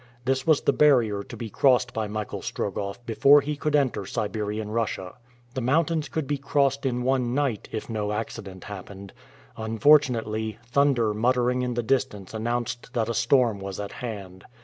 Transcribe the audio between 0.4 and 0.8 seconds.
was the